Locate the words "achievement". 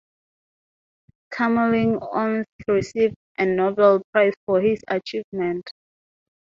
4.87-5.69